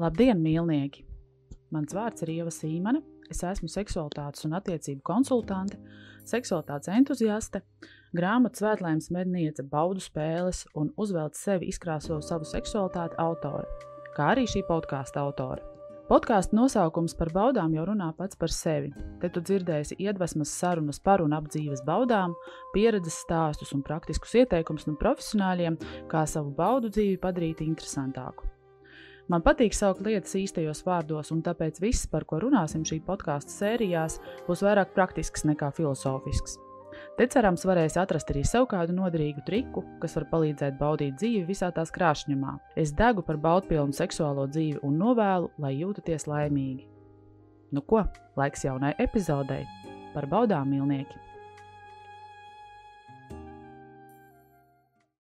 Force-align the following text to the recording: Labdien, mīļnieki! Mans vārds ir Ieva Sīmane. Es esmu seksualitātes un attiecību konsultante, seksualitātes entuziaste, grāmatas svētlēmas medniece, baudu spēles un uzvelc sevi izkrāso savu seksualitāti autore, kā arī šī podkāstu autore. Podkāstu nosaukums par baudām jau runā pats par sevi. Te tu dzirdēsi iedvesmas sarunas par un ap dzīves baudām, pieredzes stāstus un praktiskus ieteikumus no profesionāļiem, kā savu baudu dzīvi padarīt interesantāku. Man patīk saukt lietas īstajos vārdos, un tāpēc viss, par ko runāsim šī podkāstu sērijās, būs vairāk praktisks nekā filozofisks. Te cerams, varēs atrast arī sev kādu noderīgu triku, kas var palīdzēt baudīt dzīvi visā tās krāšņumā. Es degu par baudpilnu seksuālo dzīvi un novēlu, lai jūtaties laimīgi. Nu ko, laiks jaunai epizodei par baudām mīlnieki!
Labdien, 0.00 0.38
mīļnieki! 0.40 1.02
Mans 1.76 1.92
vārds 1.92 2.22
ir 2.24 2.30
Ieva 2.32 2.48
Sīmane. 2.54 3.02
Es 3.28 3.42
esmu 3.44 3.68
seksualitātes 3.68 4.46
un 4.46 4.54
attiecību 4.56 5.02
konsultante, 5.04 5.76
seksualitātes 6.26 6.88
entuziaste, 6.94 7.60
grāmatas 8.16 8.62
svētlēmas 8.62 9.10
medniece, 9.12 9.60
baudu 9.60 10.00
spēles 10.00 10.62
un 10.80 10.88
uzvelc 10.96 11.36
sevi 11.36 11.68
izkrāso 11.68 12.16
savu 12.24 12.48
seksualitāti 12.48 13.18
autore, 13.20 13.68
kā 14.16 14.30
arī 14.32 14.46
šī 14.48 14.62
podkāstu 14.70 15.20
autore. 15.20 15.60
Podkāstu 16.08 16.56
nosaukums 16.56 17.12
par 17.18 17.28
baudām 17.34 17.76
jau 17.76 17.84
runā 17.90 18.08
pats 18.16 18.40
par 18.40 18.50
sevi. 18.50 18.88
Te 19.20 19.28
tu 19.28 19.42
dzirdēsi 19.44 19.98
iedvesmas 20.00 20.54
sarunas 20.62 20.98
par 20.98 21.20
un 21.20 21.36
ap 21.36 21.50
dzīves 21.52 21.84
baudām, 21.84 22.32
pieredzes 22.72 23.20
stāstus 23.26 23.76
un 23.76 23.84
praktiskus 23.84 24.32
ieteikumus 24.40 24.88
no 24.88 24.96
profesionāļiem, 25.04 25.76
kā 26.08 26.24
savu 26.24 26.56
baudu 26.56 26.88
dzīvi 26.88 27.20
padarīt 27.20 27.60
interesantāku. 27.68 28.48
Man 29.28 29.44
patīk 29.44 29.76
saukt 29.76 30.00
lietas 30.06 30.32
īstajos 30.38 30.82
vārdos, 30.86 31.30
un 31.34 31.42
tāpēc 31.44 31.82
viss, 31.82 32.08
par 32.10 32.24
ko 32.24 32.40
runāsim 32.42 32.86
šī 32.86 33.02
podkāstu 33.06 33.52
sērijās, 33.52 34.18
būs 34.48 34.64
vairāk 34.66 34.94
praktisks 34.96 35.44
nekā 35.48 35.70
filozofisks. 35.76 36.58
Te 37.18 37.26
cerams, 37.30 37.66
varēs 37.68 37.98
atrast 38.00 38.30
arī 38.32 38.42
sev 38.48 38.66
kādu 38.70 38.94
noderīgu 38.96 39.44
triku, 39.46 39.84
kas 40.02 40.16
var 40.16 40.26
palīdzēt 40.32 40.78
baudīt 40.80 41.18
dzīvi 41.20 41.44
visā 41.50 41.68
tās 41.76 41.92
krāšņumā. 41.94 42.56
Es 42.80 42.94
degu 42.96 43.22
par 43.26 43.38
baudpilnu 43.40 43.94
seksuālo 43.96 44.48
dzīvi 44.50 44.80
un 44.86 44.98
novēlu, 45.02 45.52
lai 45.60 45.74
jūtaties 45.76 46.26
laimīgi. 46.30 46.88
Nu 47.76 47.84
ko, 47.86 48.02
laiks 48.40 48.64
jaunai 48.66 48.96
epizodei 48.98 49.66
par 50.14 50.26
baudām 50.26 50.72
mīlnieki! 50.72 51.29